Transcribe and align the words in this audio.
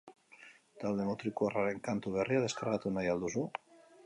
Talde 0.83 1.05
mutrikuarraren 1.09 1.83
kantu 1.89 2.15
berria 2.19 2.43
deskargatu 2.47 2.97
nahi 2.97 3.15
al 3.15 3.23
duzu? 3.27 3.47